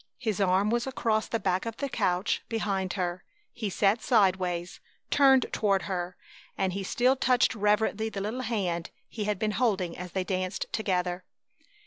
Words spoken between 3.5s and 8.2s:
he sat sideways, turned toward her, and he still touched reverently the